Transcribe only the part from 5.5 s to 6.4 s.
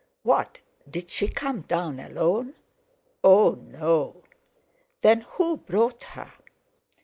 brought her?"